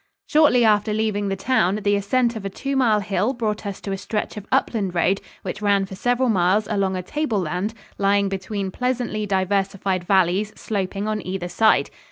[0.25, 3.91] Shortly after leaving the town, the ascent of a two mile hill brought us to
[3.91, 8.71] a stretch of upland road which ran for several miles along a tableland lying between
[8.71, 11.91] pleasantly diversified valleys sloping on either side.